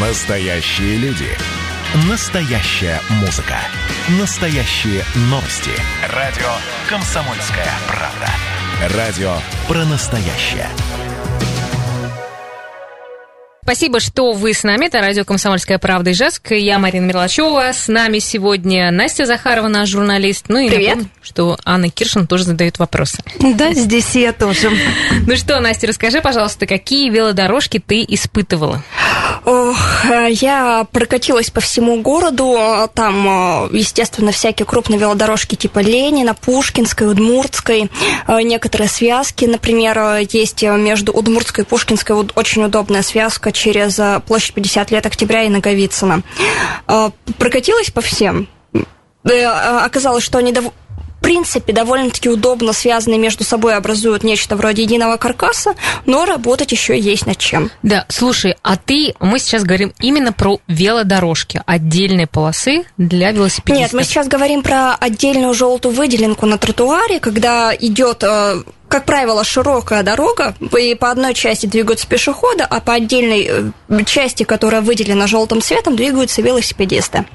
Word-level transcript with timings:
Настоящие 0.00 0.96
люди. 0.98 1.26
Настоящая 2.08 3.00
музыка. 3.20 3.56
Настоящие 4.20 5.02
новости. 5.22 5.72
Радио 6.14 6.46
«Комсомольская 6.88 7.66
правда». 7.88 8.96
Радио 8.96 9.32
про 9.66 9.84
настоящее. 9.86 10.68
Спасибо, 13.64 13.98
что 13.98 14.32
вы 14.32 14.54
с 14.54 14.62
нами. 14.62 14.86
Это 14.86 15.00
радио 15.00 15.24
«Комсомольская 15.24 15.78
правда» 15.78 16.10
и 16.10 16.12
Ижевск. 16.12 16.52
Я 16.52 16.78
Марина 16.78 17.04
Мерлачева. 17.04 17.72
С 17.72 17.88
нами 17.88 18.18
сегодня 18.20 18.92
Настя 18.92 19.26
Захарова, 19.26 19.66
наш 19.66 19.88
журналист. 19.88 20.44
Ну 20.48 20.58
и 20.58 20.68
Привет. 20.70 20.88
напомню, 20.88 21.10
что 21.20 21.58
Анна 21.64 21.90
Киршин 21.90 22.26
тоже 22.28 22.44
задает 22.44 22.78
вопросы. 22.78 23.18
Да, 23.40 23.74
здесь 23.74 24.14
я 24.14 24.32
тоже. 24.32 24.70
Ну 25.26 25.36
что, 25.36 25.60
Настя, 25.60 25.88
расскажи, 25.88 26.20
пожалуйста, 26.22 26.66
какие 26.66 27.10
велодорожки 27.10 27.78
ты 27.78 28.04
испытывала? 28.08 28.82
Ох, 29.50 29.78
я 30.28 30.86
прокатилась 30.92 31.48
по 31.48 31.60
всему 31.62 32.02
городу. 32.02 32.54
Там, 32.92 33.64
э, 33.64 33.76
естественно, 33.78 34.30
всякие 34.30 34.66
крупные 34.66 34.98
велодорожки 34.98 35.54
типа 35.54 35.78
Ленина, 35.78 36.34
Пушкинской, 36.34 37.06
Удмуртской. 37.10 37.90
Э, 38.26 38.42
Некоторые 38.42 38.88
связки, 38.90 39.46
например, 39.46 40.18
есть 40.30 40.62
между 40.62 41.12
Удмуртской 41.12 41.64
и 41.64 41.66
Пушкинской 41.66 42.14
очень 42.34 42.62
удобная 42.64 43.00
связка 43.02 43.50
через 43.50 43.98
площадь 44.26 44.52
50 44.52 44.90
лет 44.90 45.06
октября 45.06 45.44
и 45.44 45.48
Наговицына. 45.48 46.22
Прокатилась 47.38 47.90
по 47.90 48.02
всем. 48.02 48.48
Э, 49.24 49.44
Оказалось, 49.46 50.24
что 50.24 50.36
они 50.36 50.52
дов- 50.52 50.72
в 50.87 50.87
принципе, 51.28 51.74
довольно-таки 51.74 52.30
удобно 52.30 52.72
связаны 52.72 53.18
между 53.18 53.44
собой, 53.44 53.76
образуют 53.76 54.24
нечто 54.24 54.56
вроде 54.56 54.84
единого 54.84 55.18
каркаса, 55.18 55.74
но 56.06 56.24
работать 56.24 56.72
еще 56.72 56.98
есть 56.98 57.26
над 57.26 57.36
чем. 57.36 57.70
Да, 57.82 58.06
слушай, 58.08 58.56
а 58.62 58.78
ты, 58.78 59.14
мы 59.20 59.38
сейчас 59.38 59.62
говорим 59.62 59.92
именно 60.00 60.32
про 60.32 60.58
велодорожки, 60.68 61.60
отдельные 61.66 62.26
полосы 62.26 62.84
для 62.96 63.32
велосипедистов. 63.32 63.78
Нет, 63.78 63.92
мы 63.92 64.04
сейчас 64.04 64.26
говорим 64.26 64.62
про 64.62 64.94
отдельную 64.94 65.52
желтую 65.52 65.94
выделенку 65.94 66.46
на 66.46 66.56
тротуаре, 66.56 67.20
когда 67.20 67.76
идет 67.78 68.24
э, 68.24 68.62
как 68.88 69.04
правило, 69.04 69.44
широкая 69.44 70.02
дорога, 70.02 70.54
и 70.78 70.94
по 70.94 71.10
одной 71.10 71.34
части 71.34 71.66
двигаются 71.66 72.06
пешеходы, 72.08 72.62
а 72.62 72.80
по 72.80 72.94
отдельной 72.94 73.72
э, 73.90 74.04
части, 74.06 74.44
которая 74.44 74.80
выделена 74.80 75.26
желтым 75.26 75.60
цветом, 75.60 75.94
двигаются 75.94 76.40
велосипедисты. 76.40 77.26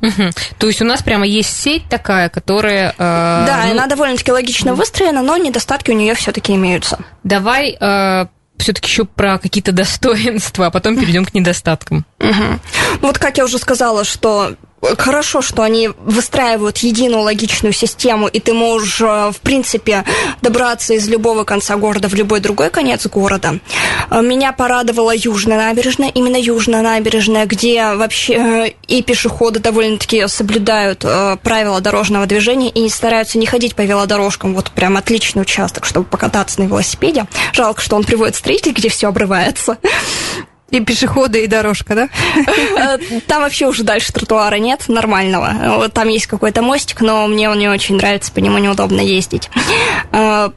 Мгм. 0.00 0.30
То 0.58 0.66
есть 0.66 0.80
у 0.82 0.84
нас 0.84 1.02
прямо 1.02 1.26
есть 1.26 1.54
сеть 1.54 1.84
такая, 1.88 2.28
которая... 2.28 2.90
э, 2.90 2.94
да, 2.98 3.62
ну, 3.66 3.72
она 3.72 3.86
довольно-таки 3.86 4.32
логично 4.32 4.74
выстроена, 4.74 5.22
но 5.22 5.36
недостатки 5.36 5.90
у 5.90 5.94
нее 5.94 6.14
все-таки 6.14 6.54
имеются. 6.54 6.98
Давай 7.22 7.76
все-таки 8.60 8.88
еще 8.88 9.04
про 9.04 9.38
какие-то 9.38 9.72
достоинства, 9.72 10.66
а 10.66 10.70
потом 10.70 10.96
перейдем 10.96 11.24
к 11.24 11.34
недостаткам. 11.34 12.04
Ну, 12.18 12.58
Вот 13.00 13.18
как 13.18 13.38
я 13.38 13.44
уже 13.44 13.58
сказала, 13.58 14.04
что 14.04 14.54
хорошо, 14.98 15.42
что 15.42 15.62
они 15.62 15.90
выстраивают 15.98 16.78
единую 16.78 17.22
логичную 17.22 17.72
систему, 17.72 18.28
и 18.28 18.40
ты 18.40 18.52
можешь, 18.52 19.00
э, 19.00 19.30
в 19.32 19.40
принципе, 19.42 20.04
добраться 20.42 20.94
из 20.94 21.08
любого 21.08 21.44
конца 21.44 21.76
города 21.76 22.08
в 22.08 22.14
любой 22.14 22.40
другой 22.40 22.70
конец 22.70 23.06
города. 23.06 23.58
Э, 24.10 24.22
Меня 24.22 24.52
порадовала 24.52 25.14
Южная 25.14 25.58
набережная, 25.58 26.08
именно 26.08 26.36
Южная 26.36 26.82
набережная, 26.82 27.46
где 27.46 27.94
вообще 27.94 28.34
э, 28.34 28.72
и 28.88 29.02
пешеходы 29.02 29.60
довольно-таки 29.60 30.26
соблюдают 30.28 31.04
правила 31.42 31.80
дорожного 31.80 32.26
движения 32.26 32.70
и 32.70 32.88
стараются 32.88 33.38
не 33.38 33.46
ходить 33.46 33.74
по 33.74 33.82
велодорожкам. 33.82 34.54
Вот 34.54 34.70
прям 34.70 34.96
отличный 34.96 35.42
участок, 35.42 35.84
чтобы 35.84 36.06
покататься 36.06 36.60
на 36.60 36.64
велосипеде. 36.64 37.26
Жалко, 37.52 37.80
что 37.80 37.96
он 37.96 38.04
приводит 38.04 38.36
строитель, 38.36 38.72
где 38.72 38.88
все 38.88 39.08
обрывается. 39.08 39.78
И 40.70 40.80
пешеходы, 40.80 41.42
и 41.44 41.46
дорожка, 41.46 41.94
да? 41.94 42.08
Э, 42.76 42.98
Там 43.26 43.42
вообще 43.42 43.66
уже 43.66 43.82
дальше 43.82 44.12
тротуара 44.12 44.54
нет 44.56 44.84
нормального. 44.88 45.52
Вот 45.78 45.92
Там 45.92 46.08
есть 46.08 46.26
какой-то 46.26 46.62
мостик, 46.62 47.00
но 47.00 47.26
мне 47.26 47.50
он 47.50 47.58
не 47.58 47.68
очень 47.68 47.96
нравится, 47.96 48.30
по 48.32 48.38
нему 48.38 48.58
неудобно 48.58 49.00
ездить. 49.00 49.50
Э, 50.12 50.50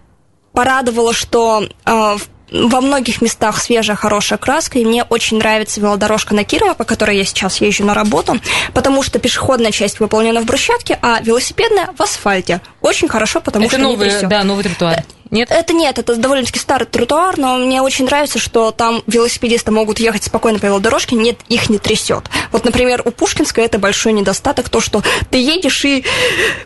Порадовало, 0.53 1.13
что 1.15 1.67
э, 1.85 1.91
в- 1.91 2.27
во 2.69 2.79
многих 2.81 3.23
местах 3.23 3.57
свежая, 3.59 3.95
хорошая 3.95 4.37
краска, 4.37 4.77
и 4.77 4.85
мне 4.85 5.03
очень 5.03 5.39
нравится 5.39 5.81
велодорожка 5.81 6.35
на 6.35 6.43
Кирова, 6.43 6.75
по 6.75 6.83
которой 6.83 7.17
я 7.17 7.25
сейчас 7.25 7.59
езжу 7.59 7.83
на 7.83 7.95
работу, 7.95 8.37
потому 8.75 9.01
что 9.01 9.17
пешеходная 9.17 9.71
часть 9.71 9.99
выполнена 9.99 10.41
в 10.41 10.45
брусчатке, 10.45 10.99
а 11.01 11.19
велосипедная 11.23 11.89
в 11.97 12.01
асфальте. 12.01 12.61
Очень 12.81 13.07
хорошо, 13.07 13.41
потому 13.41 13.65
Это 13.65 13.77
что 13.77 13.85
не 13.85 13.91
новый, 13.93 14.09
трясёт. 14.11 14.29
да, 14.29 14.43
новый 14.43 14.63
тротуар. 14.63 15.03
Нет? 15.33 15.49
Это 15.51 15.73
нет, 15.73 15.97
это 15.97 16.15
довольно-таки 16.15 16.59
старый 16.59 16.85
тротуар, 16.85 17.37
но 17.39 17.57
мне 17.57 17.81
очень 17.81 18.05
нравится, 18.05 18.37
что 18.37 18.69
там 18.69 19.01
велосипедисты 19.07 19.71
могут 19.71 19.99
ехать 19.99 20.23
спокойно 20.23 20.59
по 20.59 20.67
велодорожке, 20.67 21.15
нет, 21.15 21.37
их 21.49 21.71
не 21.71 21.79
трясет. 21.79 22.25
Вот, 22.51 22.65
например, 22.65 23.01
у 23.03 23.09
Пушкинской 23.09 23.65
это 23.65 23.79
большой 23.79 24.13
недостаток, 24.13 24.69
то, 24.69 24.79
что 24.79 25.01
ты 25.31 25.37
едешь 25.39 25.83
и 25.85 26.05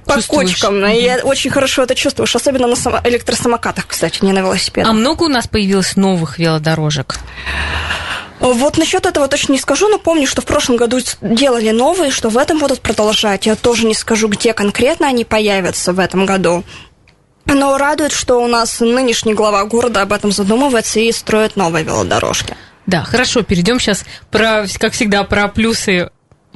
по 0.05 0.15
Чувствуешь. 0.15 0.51
кочкам, 0.51 0.85
и 0.85 1.01
я 1.01 1.19
очень 1.23 1.49
хорошо 1.49 1.83
это 1.83 1.95
чувствуешь, 1.95 2.35
особенно 2.35 2.67
на 2.67 2.75
само- 2.75 2.99
электросамокатах, 3.05 3.87
кстати, 3.87 4.19
не 4.21 4.33
на 4.33 4.39
велосипедах. 4.39 4.89
А 4.89 4.93
много 4.93 5.23
у 5.23 5.29
нас 5.29 5.47
появилось 5.47 5.95
новых 5.95 6.37
велодорожек? 6.37 7.19
Вот 8.41 8.77
насчет 8.77 9.05
этого 9.05 9.29
точно 9.29 9.53
не 9.53 9.59
скажу, 9.59 9.87
но 9.87 9.97
помню, 9.97 10.27
что 10.27 10.41
в 10.41 10.45
прошлом 10.45 10.75
году 10.75 10.99
делали 11.21 11.71
новые, 11.71 12.11
что 12.11 12.27
в 12.27 12.37
этом 12.37 12.59
будут 12.59 12.81
продолжать. 12.81 13.45
Я 13.45 13.55
тоже 13.55 13.85
не 13.87 13.95
скажу, 13.95 14.27
где 14.27 14.53
конкретно 14.53 15.07
они 15.07 15.23
появятся 15.23 15.93
в 15.93 15.99
этом 15.99 16.25
году. 16.25 16.65
Но 17.53 17.77
радует, 17.77 18.11
что 18.11 18.37
у 18.37 18.47
нас 18.47 18.79
нынешний 18.79 19.33
глава 19.33 19.65
города 19.65 20.01
об 20.01 20.13
этом 20.13 20.31
задумывается 20.31 20.99
и 20.99 21.11
строит 21.11 21.55
новые 21.55 21.83
велодорожки. 21.83 22.55
Да, 22.85 23.03
хорошо, 23.03 23.41
перейдем 23.41 23.79
сейчас 23.79 24.05
про, 24.31 24.65
как 24.79 24.93
всегда, 24.93 25.23
про 25.23 25.47
плюсы 25.47 26.09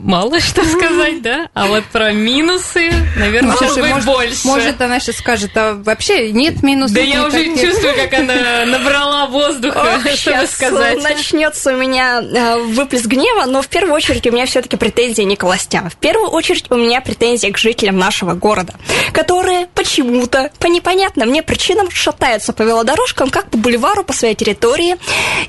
мало 0.03 0.39
что 0.39 0.63
сказать, 0.65 1.21
да? 1.21 1.47
А 1.53 1.67
вот 1.67 1.83
про 1.85 2.11
минусы, 2.11 2.91
наверное, 3.17 3.55
Слушай, 3.55 3.83
может 3.89 4.05
больше. 4.05 4.47
может, 4.47 4.81
она 4.81 4.99
сейчас 4.99 5.17
скажет, 5.17 5.51
а 5.55 5.73
вообще 5.75 6.31
нет 6.31 6.63
минусов. 6.63 6.95
да 6.95 7.01
я 7.01 7.25
уже 7.25 7.47
нет. 7.47 7.61
чувствую, 7.61 7.93
как 7.95 8.13
она 8.13 8.65
набрала 8.65 9.27
воздуха, 9.27 9.97
Ох, 10.03 10.11
чтобы 10.15 10.47
сказать. 10.47 11.01
начнется 11.03 11.73
у 11.73 11.77
меня 11.77 12.21
э, 12.21 12.57
выплеск 12.59 13.05
гнева, 13.05 13.45
но 13.45 13.61
в 13.61 13.67
первую 13.67 13.93
очередь 13.93 14.25
у 14.27 14.31
меня 14.31 14.45
все-таки 14.45 14.75
претензии 14.77 15.23
не 15.23 15.35
к 15.35 15.43
властям. 15.43 15.89
В 15.89 15.95
первую 15.95 16.29
очередь 16.29 16.65
у 16.69 16.75
меня 16.75 17.01
претензии 17.01 17.47
к 17.47 17.57
жителям 17.57 17.97
нашего 17.97 18.33
города, 18.33 18.73
которые 19.13 19.67
почему-то 19.73 20.51
по 20.59 20.67
непонятным 20.67 21.29
мне 21.29 21.43
причинам 21.43 21.89
шатаются 21.91 22.53
по 22.53 22.63
велодорожкам, 22.63 23.29
как 23.29 23.49
по 23.49 23.57
бульвару, 23.57 24.03
по 24.03 24.13
своей 24.13 24.35
территории, 24.35 24.95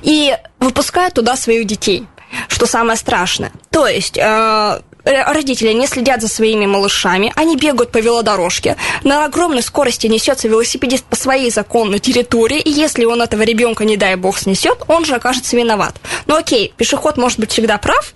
и 0.02 0.36
выпускают 0.60 1.14
туда 1.14 1.36
своих 1.36 1.66
детей, 1.66 2.06
что 2.48 2.66
самое 2.66 2.96
страшное. 2.98 3.52
То 3.70 3.86
есть... 3.86 4.18
э, 4.18 4.80
Родители 5.04 5.72
не 5.72 5.88
следят 5.88 6.22
за 6.22 6.28
своими 6.28 6.64
малышами, 6.64 7.32
они 7.34 7.56
бегают 7.56 7.90
по 7.90 7.98
велодорожке, 7.98 8.76
на 9.02 9.24
огромной 9.24 9.62
скорости 9.62 10.06
несется 10.06 10.46
велосипедист 10.46 11.04
по 11.06 11.16
своей 11.16 11.50
законной 11.50 11.98
территории, 11.98 12.60
и 12.60 12.70
если 12.70 13.04
он 13.04 13.20
этого 13.20 13.42
ребенка, 13.42 13.84
не 13.84 13.96
дай 13.96 14.14
бог, 14.14 14.38
снесет, 14.38 14.78
он 14.86 15.04
же 15.04 15.16
окажется 15.16 15.56
виноват. 15.56 15.96
Ну 16.26 16.36
окей, 16.36 16.72
пешеход 16.76 17.16
может 17.16 17.40
быть 17.40 17.50
всегда 17.50 17.78
прав, 17.78 18.14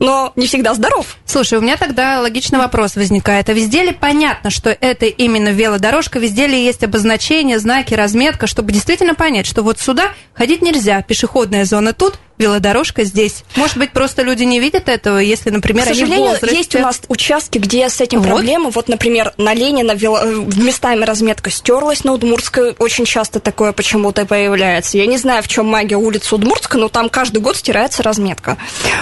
но 0.00 0.32
не 0.34 0.48
всегда 0.48 0.74
здоров. 0.74 1.16
Слушай, 1.26 1.58
у 1.58 1.62
меня 1.62 1.76
тогда 1.76 2.20
логичный 2.20 2.58
вопрос 2.58 2.96
возникает. 2.96 3.48
А 3.48 3.52
везде 3.52 3.84
ли 3.84 3.92
понятно, 3.92 4.50
что 4.50 4.70
это 4.70 5.06
именно 5.06 5.50
велодорожка? 5.50 6.18
Везде 6.18 6.48
ли 6.48 6.60
есть 6.60 6.82
обозначения, 6.82 7.58
знаки, 7.60 7.94
разметка, 7.94 8.48
чтобы 8.48 8.72
действительно 8.72 9.14
понять, 9.14 9.46
что 9.46 9.62
вот 9.62 9.78
сюда 9.78 10.10
ходить 10.34 10.62
нельзя, 10.62 11.02
пешеходная 11.02 11.64
зона 11.66 11.92
тут, 11.92 12.14
велодорожка 12.38 13.04
здесь. 13.04 13.44
Может 13.56 13.76
быть, 13.76 13.92
просто 13.92 14.22
люди 14.22 14.44
не 14.44 14.58
видят 14.58 14.88
этого, 14.88 15.18
если, 15.18 15.50
например, 15.50 15.84
К 15.84 15.88
они 15.88 16.00
сожалению, 16.00 16.30
возрасте... 16.30 16.56
есть 16.56 16.74
у 16.74 16.78
нас 16.78 17.02
участки, 17.08 17.58
где 17.58 17.88
с 17.90 18.00
этим 18.00 18.20
Вот. 18.20 18.28
проблемы. 18.28 18.70
Вот, 18.70 18.88
например, 18.88 19.34
на 19.36 19.52
Ленина 19.52 19.92
вело- 19.92 20.22
э, 20.24 20.60
местами 20.60 21.04
разметка 21.04 21.50
стерлась, 21.50 22.02
на 22.04 22.14
Удмуртской 22.14 22.74
очень 22.78 23.04
часто 23.04 23.40
такое 23.40 23.72
почему-то 23.72 24.24
появляется. 24.24 24.96
Я 24.96 25.04
не 25.04 25.18
знаю, 25.18 25.42
в 25.42 25.48
чем 25.48 25.66
магия 25.66 25.96
улицы 25.96 26.34
Удмуртской, 26.34 26.80
но 26.80 26.88
там 26.88 27.10
каждый 27.10 27.42
год 27.42 27.56
стирается 27.56 28.02
разметка. 28.02 28.56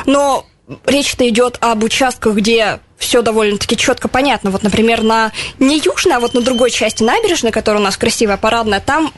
Но 0.04 0.44
речь-то 0.86 1.28
идет 1.28 1.56
об 1.60 1.84
участках, 1.84 2.34
где 2.34 2.80
все 2.98 3.22
довольно-таки 3.22 3.76
четко 3.76 4.08
понятно. 4.08 4.50
Вот, 4.50 4.62
например, 4.62 5.02
на 5.02 5.32
не 5.58 5.78
южной, 5.78 6.16
а 6.16 6.20
вот 6.20 6.34
на 6.34 6.40
другой 6.40 6.70
части 6.70 7.02
набережной, 7.02 7.52
которая 7.52 7.80
у 7.80 7.84
нас 7.84 7.96
красивая, 7.96 8.36
парадная, 8.36 8.80
там 8.80 9.12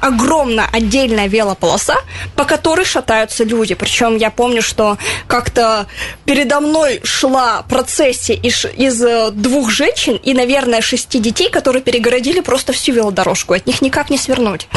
огромная 0.00 0.68
отдельная 0.72 1.26
велополоса, 1.28 1.96
по 2.36 2.44
которой 2.44 2.84
шатаются 2.84 3.44
люди. 3.44 3.74
Причем 3.74 4.16
я 4.16 4.30
помню, 4.30 4.62
что 4.62 4.98
как-то 5.26 5.86
передо 6.24 6.60
мной 6.60 7.00
шла 7.04 7.62
процессия 7.68 8.34
из, 8.34 8.64
из 8.64 9.02
э, 9.02 9.30
двух 9.32 9.70
женщин 9.70 10.16
и, 10.22 10.32
наверное, 10.34 10.80
шести 10.80 11.18
детей, 11.18 11.50
которые 11.50 11.82
перегородили 11.82 12.40
просто 12.40 12.72
всю 12.72 12.92
велодорожку. 12.92 13.54
От 13.54 13.66
них 13.66 13.82
никак 13.82 14.10
не 14.10 14.18
свернуть. 14.18 14.68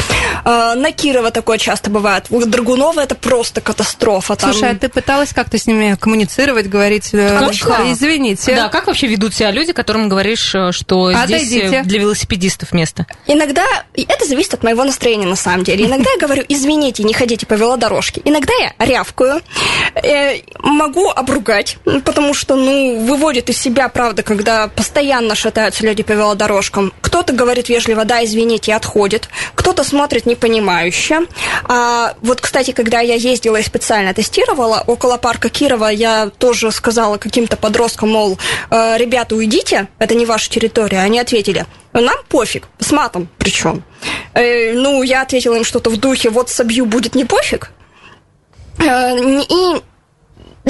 Э, 0.45 0.73
На 0.75 0.91
Кирова 0.91 1.31
такое 1.31 1.57
часто 1.57 1.89
бывает. 1.89 2.25
У 2.29 2.43
Драгунова 2.45 2.99
это 3.01 3.15
просто 3.15 3.61
катастрофа. 3.61 4.35
Там- 4.35 4.51
Слушай, 4.53 4.71
а 4.71 4.75
ты 4.75 4.89
пыталась 4.89 5.33
как-то 5.33 5.57
с 5.57 5.65
ними 5.67 5.95
коммуницировать, 5.99 6.67
говорить, 6.67 7.09
э, 7.13 7.37
Конечно. 7.39 7.69
«Да, 7.69 7.91
извините. 7.91 8.55
Да, 8.55 8.69
как 8.69 8.87
вообще 8.87 9.07
ведут 9.07 9.33
себя 9.33 9.51
люди, 9.51 9.73
которым 9.73 10.09
говоришь, 10.09 10.55
что 10.71 11.11
здесь 11.11 11.41
Отойдите. 11.47 11.77
э, 11.77 11.83
для 11.83 11.99
велосипедистов 11.99 12.71
место? 12.73 13.05
Иногда 13.25 13.65
это 13.95 14.25
зависит 14.25 14.53
от 14.53 14.63
моего 14.63 14.83
настроения. 14.83 14.96
Настроение 14.97 15.27
на 15.27 15.35
самом 15.35 15.63
деле. 15.63 15.85
Иногда 15.85 16.09
я 16.09 16.17
говорю, 16.17 16.43
извините, 16.49 17.03
не 17.03 17.13
ходите 17.13 17.45
по 17.45 17.53
велодорожке. 17.53 18.21
Иногда 18.25 18.53
я 18.59 18.85
рявкаю, 18.85 19.41
э, 19.95 20.41
могу 20.59 21.09
обругать, 21.09 21.77
потому 22.03 22.33
что, 22.33 22.55
ну, 22.55 23.05
выводит 23.05 23.49
из 23.49 23.59
себя, 23.59 23.89
правда, 23.89 24.23
когда 24.23 24.67
постоянно 24.67 25.35
шатаются 25.35 25.83
люди 25.83 26.01
по 26.03 26.13
велодорожкам. 26.13 26.91
Кто-то 27.01 27.33
говорит 27.33 27.69
вежливо, 27.69 28.05
да, 28.05 28.25
извините, 28.25 28.71
и 28.71 28.73
отходит. 28.73 29.29
Кто-то 29.53 29.83
смотрит 29.83 30.25
непонимающе. 30.25 31.27
А, 31.63 32.13
вот, 32.21 32.41
кстати, 32.41 32.71
когда 32.71 32.99
я 33.01 33.13
ездила 33.13 33.57
и 33.57 33.63
специально 33.63 34.13
тестировала, 34.13 34.83
около 34.87 35.17
парка 35.17 35.49
Кирова 35.49 35.89
я 35.89 36.31
тоже 36.39 36.71
сказала 36.71 37.17
каким-то 37.17 37.55
подросткам, 37.55 38.09
мол, 38.09 38.39
«Э, 38.71 38.97
ребята, 38.97 39.35
уйдите, 39.35 39.87
это 39.99 40.15
не 40.15 40.25
ваша 40.25 40.49
территория. 40.49 40.99
Они 40.99 41.19
ответили, 41.19 41.65
нам 41.93 42.17
пофиг, 42.29 42.67
с 42.79 42.91
матом 42.91 43.27
причем. 43.47 43.83
Э, 44.37 44.73
ну, 44.73 45.01
я 45.01 45.23
ответила 45.23 45.55
им 45.55 45.63
что-то 45.63 45.89
в 45.89 45.97
духе, 45.97 46.29
вот 46.29 46.49
собью, 46.49 46.85
будет 46.85 47.15
не 47.15 47.25
пофиг. 47.25 47.71
Э, 48.77 49.17
и 49.17 49.81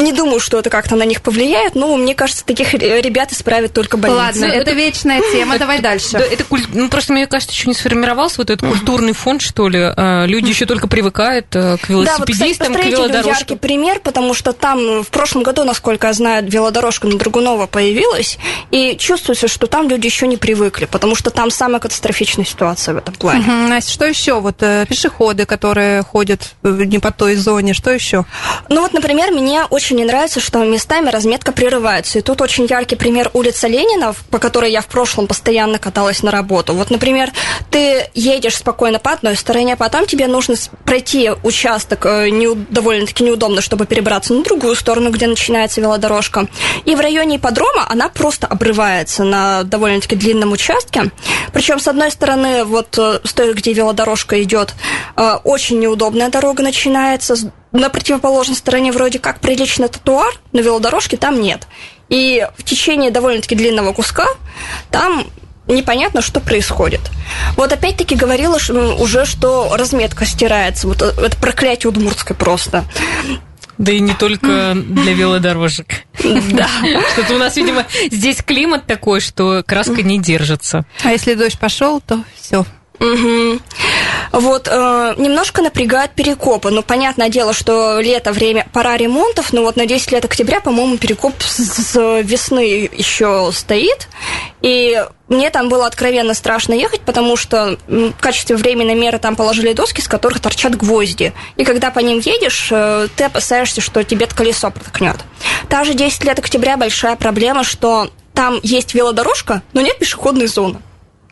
не 0.02 0.14
думаю, 0.14 0.40
что 0.40 0.60
это 0.60 0.70
как-то 0.70 0.96
на 0.96 1.04
них 1.04 1.22
повлияет, 1.22 1.76
но 1.76 1.96
мне 1.96 2.16
кажется, 2.16 2.46
таких 2.46 2.74
ребят 2.74 3.32
исправят 3.32 3.74
только 3.74 3.98
больница. 3.98 4.42
Ладно, 4.42 4.46
это, 4.46 4.72
вечная 4.72 5.22
тема, 5.32 5.58
давай 5.58 5.80
дальше. 5.80 6.12
Да, 6.14 6.20
это 6.20 6.44
куль... 6.44 6.62
ну, 6.74 6.90
просто, 6.90 7.14
мне 7.14 7.28
кажется, 7.28 7.54
еще 7.54 7.68
не 7.68 7.74
сформировался 7.74 8.36
вот 8.40 8.50
этот 8.50 8.68
культурный 8.70 9.14
фонд, 9.14 9.42
что 9.42 9.68
ли. 9.70 9.80
А, 9.82 10.26
люди 10.26 10.50
еще 10.50 10.66
только 10.66 10.88
привыкают 10.88 11.48
э, 11.56 11.78
к 11.78 11.90
велосипедистам, 11.90 12.74
да, 12.74 12.80
вот, 12.80 12.80
кстати, 12.80 12.96
к 12.96 12.98
велодорожкам. 12.98 13.34
яркий 13.34 13.56
пример, 13.56 14.00
потому 14.00 14.34
что 14.34 14.54
там 14.54 15.04
в 15.04 15.10
прошлом 15.10 15.44
году, 15.44 15.64
насколько 15.64 16.08
я 16.08 16.14
знаю, 16.14 16.48
велодорожка 16.48 17.08
на 17.08 17.18
Драгунова 17.18 17.68
появилась, 17.68 18.38
и 18.72 18.96
чувствуется, 18.98 19.48
что 19.48 19.68
там 19.68 19.90
люди 19.90 20.06
еще 20.06 20.28
не 20.28 20.38
привыкли, 20.38 20.86
потому 20.86 21.16
что 21.16 21.30
там 21.30 21.52
самая 21.52 21.80
катастрофичная 21.80 22.46
ситуация 22.46 22.96
в 22.96 22.98
этом 22.98 23.14
плане. 23.16 23.42
Угу, 23.42 23.52
Настя, 23.70 23.92
что 23.92 24.06
еще? 24.06 24.40
Вот 24.40 24.62
э, 24.62 24.86
пешеходы, 24.88 25.46
которые 25.46 26.04
ходят 26.04 26.56
не 26.64 27.00
по 27.00 27.12
той 27.12 27.36
зоне, 27.36 27.74
что 27.74 27.92
еще? 27.92 28.26
Ну 28.70 28.82
вот, 28.82 28.94
например, 28.94 29.32
мне 29.32 29.64
очень 29.64 29.87
не 29.96 30.06
нравится, 30.06 30.40
что 30.40 30.64
местами 30.64 31.10
разметка 31.10 31.52
прерывается. 31.52 32.20
И 32.20 32.22
тут 32.22 32.42
очень 32.42 32.66
яркий 32.66 32.96
пример 32.96 33.30
улица 33.34 33.68
Ленина, 33.68 34.14
по 34.30 34.40
которой 34.40 34.72
я 34.72 34.82
в 34.82 34.88
прошлом 34.88 35.28
постоянно 35.28 35.80
каталась 35.80 36.24
на 36.24 36.32
работу. 36.32 36.74
Вот, 36.74 36.90
например, 36.90 37.32
ты 37.70 38.10
едешь 38.14 38.58
спокойно 38.58 39.00
по 39.00 39.12
одной 39.12 39.36
стороне, 39.36 39.74
а 39.74 39.78
потом 39.78 40.06
тебе 40.06 40.28
нужно 40.28 40.56
пройти 40.86 41.32
участок 41.44 42.06
э, 42.06 42.30
не, 42.30 42.54
довольно-таки 42.56 43.24
неудобно, 43.24 43.62
чтобы 43.62 43.86
перебраться 43.86 44.34
на 44.34 44.44
другую 44.44 44.76
сторону, 44.76 45.12
где 45.12 45.28
начинается 45.28 45.82
велодорожка. 45.82 46.48
И 46.86 46.96
в 46.96 47.00
районе 47.00 47.38
ипподрома 47.38 47.86
она 47.90 48.10
просто 48.10 48.48
обрывается 48.48 49.24
на 49.24 49.64
довольно-таки 49.64 50.16
длинном 50.16 50.52
участке. 50.52 51.12
Причем, 51.54 51.80
с 51.80 51.88
одной 51.88 52.12
стороны, 52.12 52.64
вот 52.64 52.98
э, 52.98 53.20
с 53.24 53.34
той, 53.34 53.54
где 53.54 53.74
велодорожка 53.74 54.42
идет, 54.42 54.74
э, 55.16 55.34
очень 55.44 55.80
неудобная 55.80 56.30
дорога 56.30 56.64
начинается, 56.64 57.36
на 57.78 57.90
противоположной 57.90 58.56
стороне 58.56 58.92
вроде 58.92 59.20
как 59.20 59.40
приличный 59.40 59.88
тротуар, 59.88 60.34
но 60.52 60.62
велодорожки 60.62 61.16
там 61.16 61.40
нет. 61.40 61.68
И 62.10 62.48
в 62.58 62.64
течение 62.64 63.12
довольно-таки 63.12 63.56
длинного 63.56 63.94
куска 63.94 64.28
там 64.90 65.28
непонятно, 65.68 66.22
что 66.22 66.40
происходит. 66.40 67.02
Вот 67.56 67.72
опять-таки 67.72 68.16
говорила 68.16 68.58
уже, 69.00 69.26
что 69.26 69.76
разметка 69.76 70.26
стирается. 70.26 70.88
Вот 70.88 71.02
э, 71.02 71.14
это 71.18 71.38
проклятие 71.38 71.90
удмуртское 71.90 72.36
просто. 72.38 72.86
Да 73.78 73.92
и 73.92 74.00
не 74.00 74.14
только 74.16 74.74
для 74.76 75.14
велодорожек. 75.14 76.06
Да. 76.24 76.68
Что-то 77.14 77.36
у 77.36 77.38
нас, 77.38 77.56
видимо, 77.58 77.86
здесь 78.10 78.42
климат 78.42 78.88
такой, 78.88 79.20
что 79.20 79.64
краска 79.64 80.02
не 80.02 80.20
держится. 80.20 80.86
А 81.04 81.12
если 81.12 81.36
дождь 81.36 81.60
пошел, 81.60 82.02
то 82.02 82.24
все, 82.36 82.66
Угу. 83.00 83.60
Вот, 84.32 84.68
э, 84.68 85.14
немножко 85.18 85.62
напрягает 85.62 86.12
перекопы. 86.12 86.70
Ну, 86.72 86.82
понятное 86.82 87.30
дело, 87.30 87.54
что 87.54 88.00
лето, 88.00 88.32
время, 88.32 88.68
пора 88.74 88.98
ремонтов, 88.98 89.54
но 89.54 89.62
вот 89.62 89.76
на 89.76 89.86
10 89.86 90.12
лет 90.12 90.26
октября, 90.26 90.60
по-моему, 90.60 90.98
перекоп 90.98 91.34
с, 91.40 91.58
с 91.58 92.22
весны 92.22 92.90
еще 92.92 93.52
стоит. 93.54 94.08
И 94.62 95.04
мне 95.28 95.50
там 95.50 95.70
было 95.70 95.86
откровенно 95.86 96.34
страшно 96.34 96.74
ехать, 96.74 97.02
потому 97.02 97.38
что 97.38 97.78
в 97.88 98.14
качестве 98.14 98.56
временной 98.56 98.96
меры 98.96 99.20
там 99.20 99.36
положили 99.36 99.74
доски, 99.74 100.02
с 100.02 100.08
которых 100.08 100.40
торчат 100.40 100.76
гвозди. 100.76 101.34
И 101.56 101.64
когда 101.64 101.92
по 101.92 102.00
ним 102.00 102.20
едешь, 102.20 102.70
э, 102.72 103.08
ты 103.16 103.26
опасаешься, 103.26 103.82
что 103.82 104.04
тебе 104.04 104.28
колесо 104.28 104.72
проткнет. 104.72 105.18
Та 105.70 105.84
же 105.84 105.94
10 105.94 106.24
лет 106.24 106.40
октября 106.40 106.78
большая 106.78 107.16
проблема, 107.16 107.64
что 107.64 108.10
там 108.34 108.60
есть 108.64 108.94
велодорожка, 108.94 109.62
но 109.74 109.82
нет 109.82 109.98
пешеходной 109.98 110.48
зоны. 110.48 110.80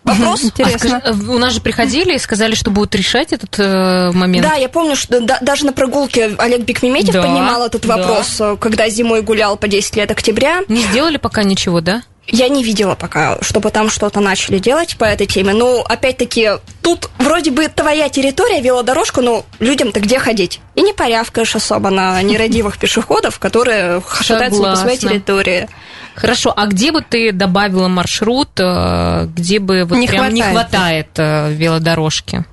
Вопрос? 0.05 0.43
Интересно. 0.43 1.01
А 1.03 1.13
скажи, 1.13 1.31
у 1.31 1.37
нас 1.39 1.53
же 1.53 1.61
приходили 1.61 2.15
и 2.15 2.19
сказали, 2.19 2.53
что 2.55 2.69
будут 2.69 2.93
решать 2.95 3.33
этот 3.33 3.59
э, 3.59 4.11
момент. 4.11 4.47
Да, 4.47 4.55
я 4.55 4.69
помню, 4.69 4.95
что 4.95 5.19
да, 5.19 5.39
даже 5.41 5.65
на 5.65 5.73
прогулке 5.73 6.35
Олег 6.37 6.61
Бекмеметьев 6.61 7.13
да, 7.13 7.23
поднимал 7.23 7.65
этот 7.65 7.85
вопрос, 7.85 8.35
да. 8.37 8.55
когда 8.55 8.87
зимой 8.87 9.23
гулял 9.23 9.57
по 9.57 9.67
10 9.67 9.95
лет 9.95 10.11
октября. 10.11 10.61
Не 10.67 10.81
сделали 10.83 11.17
пока 11.17 11.43
ничего, 11.43 11.81
да? 11.81 12.03
Я 12.27 12.49
не 12.49 12.63
видела 12.63 12.95
пока, 12.95 13.37
чтобы 13.41 13.69
там 13.69 13.89
что-то 13.89 14.19
начали 14.19 14.57
делать 14.57 14.97
по 14.97 15.05
этой 15.05 15.27
теме. 15.27 15.53
Но, 15.53 15.81
опять-таки, 15.81 16.51
тут 16.81 17.09
вроде 17.19 17.51
бы 17.51 17.67
твоя 17.67 18.09
территория, 18.09 18.61
велодорожка, 18.61 19.21
но 19.21 19.45
людям-то 19.59 19.99
где 19.99 20.17
ходить? 20.17 20.59
И 20.73 20.81
не 20.81 20.93
порявкаешь 20.93 21.55
особо 21.55 21.91
на 21.91 22.21
нерадивых 22.23 22.77
пешеходов, 22.79 23.37
которые 23.39 24.01
шатаются 24.21 24.61
по 24.61 24.75
своей 24.75 24.97
территории. 24.97 25.69
Хорошо, 26.15 26.53
а 26.55 26.67
где 26.67 26.91
бы 26.91 27.01
ты 27.01 27.31
добавила 27.31 27.87
маршрут, 27.87 28.49
э, 28.57 29.27
где 29.35 29.59
бы 29.59 29.83
вот 29.83 29.97
не 29.97 30.07
прям 30.07 30.25
хватает. 30.25 30.35
не 30.35 30.41
хватает 30.41 31.07
э, 31.17 31.53
велодорожки? 31.53 32.45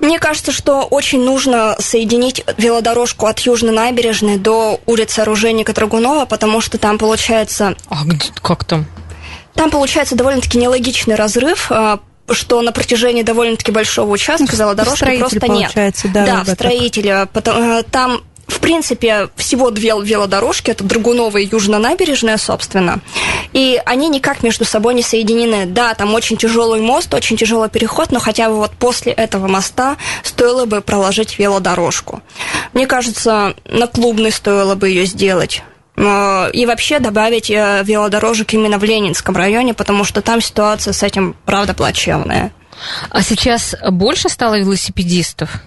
Мне 0.00 0.18
кажется, 0.18 0.50
что 0.50 0.82
очень 0.82 1.24
нужно 1.24 1.76
соединить 1.78 2.44
велодорожку 2.58 3.26
от 3.26 3.38
Южной 3.40 3.72
набережной 3.72 4.36
до 4.36 4.80
улицы 4.84 5.20
оружейника 5.20 5.72
Драгунова, 5.72 6.26
потому 6.26 6.60
что 6.60 6.76
там 6.76 6.98
получается... 6.98 7.76
А 7.88 8.04
где, 8.04 8.30
как 8.42 8.64
там? 8.64 8.84
Там 9.54 9.70
получается 9.70 10.16
довольно-таки 10.16 10.58
нелогичный 10.58 11.14
разрыв, 11.14 11.70
а, 11.70 12.00
что 12.30 12.62
на 12.62 12.72
протяжении 12.72 13.22
довольно-таки 13.22 13.70
большого 13.70 14.10
участка 14.10 14.56
велодорожки 14.56 15.18
просто 15.18 15.48
нет. 15.48 15.72
Да, 16.12 16.42
да 16.44 16.52
строители. 16.52 17.26
Э, 17.34 17.82
там 17.84 18.22
в 18.52 18.60
принципе, 18.60 19.30
всего 19.36 19.70
две 19.70 19.94
велодорожки, 20.00 20.70
это 20.70 20.84
Драгунова 20.84 21.38
и 21.38 21.48
Южная 21.50 21.78
набережная, 21.78 22.36
собственно, 22.36 23.00
и 23.52 23.80
они 23.86 24.08
никак 24.08 24.42
между 24.42 24.64
собой 24.64 24.94
не 24.94 25.02
соединены. 25.02 25.66
Да, 25.66 25.94
там 25.94 26.14
очень 26.14 26.36
тяжелый 26.36 26.80
мост, 26.80 27.12
очень 27.14 27.36
тяжелый 27.36 27.70
переход, 27.70 28.12
но 28.12 28.20
хотя 28.20 28.48
бы 28.48 28.56
вот 28.56 28.72
после 28.72 29.12
этого 29.12 29.48
моста 29.48 29.96
стоило 30.22 30.66
бы 30.66 30.82
проложить 30.82 31.38
велодорожку. 31.38 32.22
Мне 32.74 32.86
кажется, 32.86 33.54
на 33.64 33.86
клубной 33.86 34.30
стоило 34.30 34.74
бы 34.74 34.88
ее 34.88 35.06
сделать 35.06 35.62
э, 35.96 36.50
и 36.52 36.66
вообще 36.66 36.98
добавить 36.98 37.50
э, 37.50 37.82
велодорожек 37.84 38.52
именно 38.52 38.78
в 38.78 38.84
Ленинском 38.84 39.34
районе, 39.34 39.72
потому 39.72 40.04
что 40.04 40.20
там 40.20 40.42
ситуация 40.42 40.92
с 40.92 41.02
этим, 41.02 41.36
правда, 41.46 41.72
плачевная. 41.72 42.52
А 43.10 43.22
сейчас 43.22 43.74
больше 43.90 44.28
стало 44.28 44.58
велосипедистов? 44.58 45.62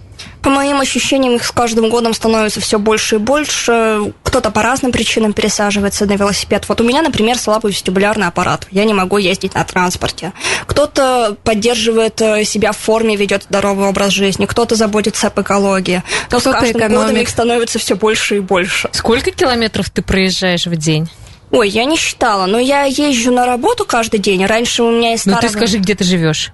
По 0.45 0.51
моим 0.51 0.79
ощущениям, 0.79 1.33
их 1.33 1.43
с 1.43 1.49
каждым 1.49 1.89
годом 1.89 2.13
становится 2.13 2.61
все 2.61 2.77
больше 2.77 3.15
и 3.15 3.17
больше. 3.17 4.13
Кто-то 4.21 4.51
по 4.51 4.61
разным 4.61 4.91
причинам 4.91 5.33
пересаживается 5.33 6.05
на 6.05 6.13
велосипед. 6.13 6.65
Вот 6.69 6.79
у 6.81 6.83
меня, 6.83 7.01
например, 7.01 7.39
слабый 7.39 7.71
вестибулярный 7.71 8.27
аппарат. 8.27 8.67
Я 8.69 8.85
не 8.85 8.93
могу 8.93 9.17
ездить 9.17 9.55
на 9.55 9.63
транспорте. 9.63 10.33
Кто-то 10.67 11.35
поддерживает 11.43 12.21
э, 12.21 12.43
себя 12.43 12.73
в 12.73 12.77
форме, 12.77 13.15
ведет 13.15 13.45
здоровый 13.49 13.87
образ 13.87 14.11
жизни. 14.11 14.45
Кто-то 14.45 14.75
заботится 14.75 15.27
об 15.27 15.41
экологии. 15.41 16.03
Но 16.29 16.39
кто 16.39 16.51
с 16.51 16.53
каждым 16.53 16.79
экономит. 16.79 17.07
годом 17.07 17.21
их 17.23 17.29
становится 17.29 17.79
все 17.79 17.95
больше 17.95 18.37
и 18.37 18.39
больше. 18.39 18.87
Сколько 18.91 19.31
километров 19.31 19.89
ты 19.89 20.03
проезжаешь 20.03 20.67
в 20.67 20.75
день? 20.75 21.09
Ой, 21.49 21.69
я 21.69 21.85
не 21.85 21.97
считала, 21.97 22.45
но 22.45 22.59
я 22.59 22.83
езжу 22.83 23.31
на 23.31 23.47
работу 23.47 23.83
каждый 23.83 24.19
день. 24.19 24.45
Раньше 24.45 24.83
у 24.83 24.91
меня 24.91 25.15
из 25.15 25.21
старого... 25.21 25.41
Ну 25.41 25.47
ты 25.47 25.51
скажи, 25.51 25.79
где 25.79 25.95
ты 25.95 26.03
живешь? 26.03 26.51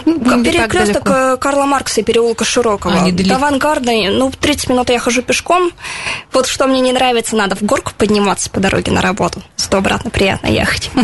Перекресток 0.00 1.02
э, 1.06 1.36
Карла 1.36 1.66
Маркса 1.66 2.00
и 2.00 2.04
переулка 2.04 2.44
Широкого. 2.44 2.94
А, 3.06 3.12
До 3.12 3.36
авангардной, 3.36 4.08
ну, 4.08 4.30
30 4.30 4.70
минут 4.70 4.90
я 4.90 4.98
хожу 4.98 5.22
пешком. 5.22 5.70
Вот 6.32 6.46
что 6.46 6.66
мне 6.66 6.80
не 6.80 6.92
нравится, 6.92 7.36
надо 7.36 7.54
в 7.54 7.62
горку 7.62 7.92
подниматься 7.96 8.50
по 8.50 8.60
дороге 8.60 8.90
на 8.90 9.00
работу. 9.00 9.42
Сто 9.56 9.78
обратно 9.78 10.10
приятно 10.10 10.48
ехать. 10.48 10.90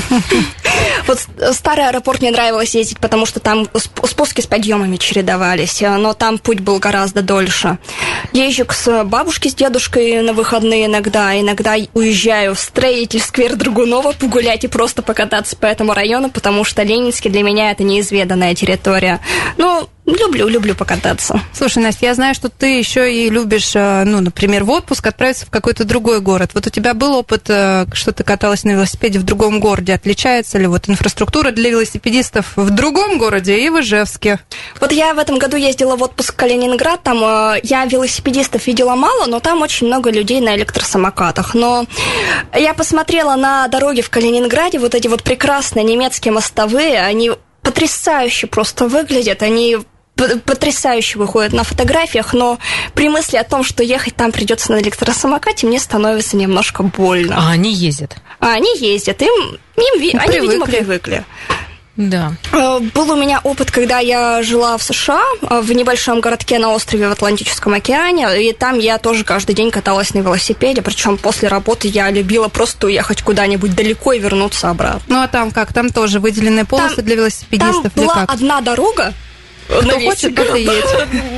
Вот 1.07 1.19
старый 1.53 1.89
аэропорт 1.89 2.21
мне 2.21 2.31
нравилось 2.31 2.75
ездить, 2.75 2.99
потому 2.99 3.27
что 3.27 3.41
там 3.41 3.69
спуски 3.75 4.41
с 4.41 4.47
подъемами 4.47 4.97
чередовались, 4.97 5.83
э, 5.83 5.97
но 5.97 6.15
там 6.15 6.39
путь 6.39 6.61
был 6.61 6.79
гораздо 6.79 7.23
дольше. 7.23 7.79
Езжу 8.33 8.65
с 8.71 9.05
бабушкой, 9.05 9.51
с 9.51 9.55
дедушкой 9.55 10.23
на 10.23 10.33
выходные 10.33 10.87
иногда, 10.87 11.39
иногда 11.39 11.77
уезжаю 11.95 12.55
в 12.55 12.61
строитель 12.61 13.21
сквер 13.21 13.57
Драгунова 13.57 14.13
погулять 14.13 14.65
и 14.65 14.69
просто 14.69 15.03
покататься 15.03 15.57
по 15.57 15.67
этому 15.67 15.93
району, 15.95 16.31
потому 16.31 16.65
что 16.65 16.83
Ленинский 16.83 17.31
для 17.31 17.43
меня 17.43 17.71
это 17.71 17.83
неизведанная 17.83 18.55
территория 18.55 18.80
территория. 18.81 19.21
Ну, 19.57 19.89
Люблю, 20.19 20.49
люблю 20.49 20.75
покататься. 20.75 21.41
Слушай, 21.53 21.83
Настя, 21.83 22.07
я 22.07 22.15
знаю, 22.15 22.35
что 22.35 22.49
ты 22.49 22.79
еще 22.79 23.13
и 23.13 23.31
любишь, 23.31 23.73
э, 23.75 24.05
ну, 24.05 24.21
например, 24.21 24.65
в 24.65 24.71
отпуск 24.71 25.07
отправиться 25.07 25.47
в 25.47 25.51
какой-то 25.51 25.85
другой 25.85 26.21
город. 26.21 26.51
Вот 26.55 26.67
у 26.67 26.71
тебя 26.71 26.95
был 26.95 27.15
опыт, 27.15 27.45
э, 27.49 27.87
что 27.93 28.13
ты 28.13 28.25
каталась 28.25 28.65
на 28.65 28.73
велосипеде 28.73 29.19
в 29.19 29.23
другом 29.23 29.61
городе. 29.61 29.95
Отличается 29.95 30.59
ли 30.59 30.67
вот 30.67 30.89
инфраструктура 30.89 31.53
для 31.53 31.71
велосипедистов 31.71 32.53
в 32.57 32.71
другом 32.71 33.19
городе 33.19 33.59
и 33.59 33.69
в 33.69 33.81
Ижевске? 33.81 34.41
Вот 34.81 34.91
я 34.93 35.15
в 35.15 35.19
этом 35.19 35.39
году 35.39 35.57
ездила 35.57 35.97
в 35.97 36.03
отпуск 36.03 36.33
в 36.33 36.37
Калининград. 36.37 37.03
Там 37.03 37.23
э, 37.23 37.61
я 37.63 37.85
велосипедистов 37.85 38.67
видела 38.67 38.97
мало, 38.97 39.27
но 39.27 39.39
там 39.39 39.63
очень 39.63 39.87
много 39.87 40.11
людей 40.11 40.41
на 40.41 40.57
электросамокатах. 40.57 41.55
Но 41.55 41.87
я 42.55 42.75
посмотрела 42.75 43.37
на 43.37 43.69
дороги 43.69 44.01
в 44.01 44.11
Калининграде, 44.11 44.79
вот 44.81 44.95
эти 44.95 45.07
вот 45.07 45.23
прекрасные 45.23 45.85
немецкие 45.85 46.33
мостовые, 46.33 47.01
они 47.01 47.31
потрясающе 47.71 48.49
просто 48.49 48.89
выглядят. 48.89 49.43
Они 49.43 49.79
потрясающе 50.45 51.19
выходят 51.19 51.53
на 51.53 51.65
фотографиях, 51.65 52.35
но 52.35 52.59
при 52.95 53.09
мысли 53.09 53.37
о 53.37 53.45
том, 53.45 53.63
что 53.63 53.83
ехать 53.83 54.17
там 54.17 54.33
придется 54.33 54.73
на 54.73 54.81
электросамокате, 54.81 55.67
мне 55.67 55.79
становится 55.79 56.37
немножко 56.37 56.83
больно. 56.83 57.37
А 57.39 57.53
они 57.53 57.73
ездят? 57.73 58.17
А 58.39 58.53
они 58.53 58.77
ездят, 58.77 59.23
им, 59.23 59.29
им 59.29 59.59
ну, 59.77 59.85
они, 59.85 60.11
привыкли. 60.11 60.41
видимо, 60.41 60.67
привыкли. 60.67 61.25
Да. 61.97 62.33
Э, 62.53 62.79
был 62.79 63.11
у 63.11 63.17
меня 63.17 63.41
опыт, 63.43 63.71
когда 63.71 63.99
я 63.99 64.43
жила 64.43 64.79
в 64.79 64.83
США, 64.83 65.23
э, 65.43 65.61
в 65.61 65.73
небольшом 65.73 66.21
городке 66.21 66.59
на 66.59 66.71
острове 66.71 67.09
в 67.09 67.13
Атлантическом 67.13 67.75
океане, 67.75 68.49
и 68.49 68.53
там 68.53 68.79
я 68.79 68.99
тоже 68.99 69.25
каждый 69.25 69.55
день 69.55 69.71
каталась 69.71 70.15
на 70.15 70.21
велосипеде, 70.21 70.83
причем 70.83 71.19
после 71.19 71.49
работы 71.49 71.89
я 71.89 72.11
любила 72.11 72.49
просто 72.49 72.87
уехать 72.87 73.23
куда-нибудь 73.23 73.75
далеко 73.75 74.13
и 74.13 74.19
вернуться 74.19 74.71
обратно. 74.71 75.03
Ну 75.09 75.23
а 75.23 75.29
там 75.29 75.51
как? 75.51 75.73
Там 75.73 75.91
тоже 75.91 76.21
выделенные 76.21 76.65
полосы 76.65 76.97
там, 76.97 77.05
для 77.05 77.17
велосипедистов? 77.17 77.93
Там 77.93 78.05
была 78.05 78.15
как? 78.15 78.33
одна 78.33 78.61
дорога, 78.61 79.13
кто 79.71 80.45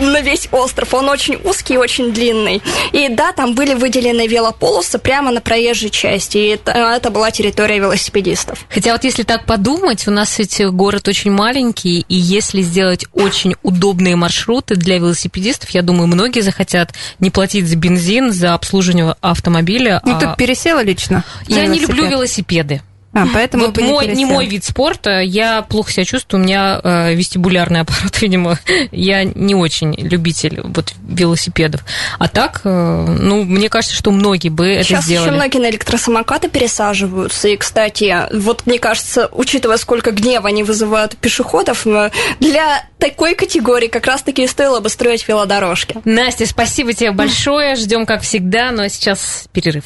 на 0.06 0.20
весь, 0.20 0.48
остров. 0.52 0.94
Он 0.94 1.08
очень 1.08 1.38
узкий 1.44 1.74
и 1.74 1.76
очень 1.76 2.12
длинный. 2.12 2.62
И 2.92 3.08
да, 3.08 3.32
там 3.32 3.54
были 3.54 3.74
выделены 3.74 4.26
велополосы 4.26 4.98
прямо 4.98 5.30
на 5.30 5.40
проезжей 5.40 5.90
части. 5.90 6.38
И 6.38 6.46
это, 6.48 6.72
это 6.72 7.10
была 7.10 7.30
территория 7.30 7.78
велосипедистов. 7.78 8.66
Хотя 8.68 8.92
вот 8.92 9.04
если 9.04 9.22
так 9.22 9.44
подумать, 9.46 10.06
у 10.08 10.10
нас 10.10 10.38
ведь 10.38 10.64
город 10.66 11.08
очень 11.08 11.30
маленький, 11.30 12.04
и 12.08 12.14
если 12.14 12.62
сделать 12.62 13.04
очень 13.12 13.54
удобные 13.62 14.16
маршруты 14.16 14.74
для 14.76 14.96
велосипедистов, 14.96 15.70
я 15.70 15.82
думаю, 15.82 16.06
многие 16.06 16.40
захотят 16.40 16.92
не 17.18 17.30
платить 17.30 17.68
за 17.68 17.76
бензин, 17.76 18.32
за 18.32 18.54
обслуживание 18.54 19.16
автомобиля. 19.20 20.00
Ну, 20.04 20.16
а... 20.16 20.20
ты 20.20 20.28
пересела 20.36 20.82
лично? 20.82 21.24
Я 21.46 21.66
не 21.66 21.78
люблю 21.78 22.06
велосипеды. 22.06 22.82
А, 23.14 23.26
поэтому 23.33 23.66
вот 23.66 23.78
мой, 23.78 24.09
не, 24.09 24.25
мой 24.25 24.47
вид 24.47 24.64
спорта, 24.64 25.21
я 25.21 25.62
плохо 25.62 25.92
себя 25.92 26.04
чувствую, 26.04 26.40
у 26.40 26.45
меня 26.45 26.81
э, 26.83 27.14
вестибулярный 27.14 27.81
аппарат, 27.81 28.19
видимо, 28.21 28.59
я 28.90 29.25
не 29.25 29.54
очень 29.54 29.95
любитель 29.95 30.61
вот 30.64 30.95
велосипедов. 31.07 31.83
А 32.19 32.28
так, 32.28 32.62
э, 32.64 32.69
ну, 32.69 33.45
мне 33.45 33.69
кажется, 33.69 33.95
что 33.95 34.11
многие 34.12 34.49
бы 34.49 34.66
это 34.66 34.85
Сейчас 34.85 35.04
сделали. 35.04 35.26
Сейчас 35.26 35.35
еще 35.35 35.37
многие 35.37 35.59
на 35.59 35.71
электросамокаты 35.71 36.49
пересаживаются, 36.49 37.49
и, 37.49 37.57
кстати, 37.57 38.28
вот 38.33 38.64
мне 38.64 38.78
кажется, 38.78 39.28
учитывая, 39.33 39.76
сколько 39.76 40.11
гнева 40.11 40.49
они 40.49 40.62
вызывают 40.62 41.16
пешеходов, 41.16 41.87
э, 41.87 42.11
для 42.40 42.85
такой 42.99 43.35
категории 43.35 43.88
как 43.88 44.07
раз-таки 44.07 44.47
стоило 44.47 44.81
бы 44.81 44.88
строить 44.88 45.26
велодорожки. 45.28 45.97
Настя, 46.04 46.47
спасибо 46.47 46.95
тебе 46.95 47.11
большое, 47.11 47.75
ждем 47.75 48.07
как 48.07 48.23
всегда, 48.23 48.71
но 48.71 48.88
сейчас 48.88 49.45
перерыв. 49.52 49.85